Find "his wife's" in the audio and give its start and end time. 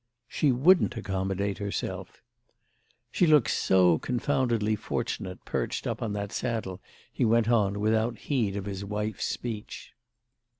8.65-9.25